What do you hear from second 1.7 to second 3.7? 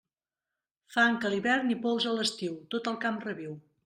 i pols a l'estiu, tot el camp reviu.